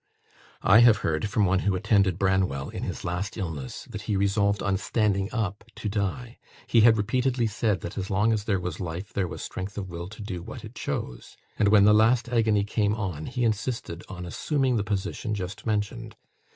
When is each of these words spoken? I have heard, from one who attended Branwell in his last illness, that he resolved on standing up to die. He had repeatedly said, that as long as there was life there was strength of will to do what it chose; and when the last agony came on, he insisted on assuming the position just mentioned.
I 0.63 0.79
have 0.79 0.97
heard, 1.05 1.29
from 1.29 1.45
one 1.45 1.59
who 1.59 1.75
attended 1.75 2.17
Branwell 2.17 2.69
in 2.69 2.81
his 2.81 3.03
last 3.03 3.37
illness, 3.37 3.83
that 3.91 4.01
he 4.01 4.15
resolved 4.17 4.63
on 4.63 4.77
standing 4.77 5.31
up 5.31 5.63
to 5.75 5.87
die. 5.87 6.39
He 6.65 6.81
had 6.81 6.97
repeatedly 6.97 7.45
said, 7.45 7.81
that 7.81 7.99
as 7.99 8.09
long 8.09 8.33
as 8.33 8.45
there 8.45 8.59
was 8.59 8.79
life 8.79 9.13
there 9.13 9.27
was 9.27 9.43
strength 9.43 9.77
of 9.77 9.91
will 9.91 10.07
to 10.07 10.23
do 10.23 10.41
what 10.41 10.65
it 10.65 10.73
chose; 10.73 11.37
and 11.59 11.67
when 11.67 11.83
the 11.83 11.93
last 11.93 12.27
agony 12.29 12.63
came 12.63 12.95
on, 12.95 13.27
he 13.27 13.43
insisted 13.43 14.03
on 14.09 14.25
assuming 14.25 14.75
the 14.75 14.83
position 14.83 15.35
just 15.35 15.67
mentioned. 15.67 16.15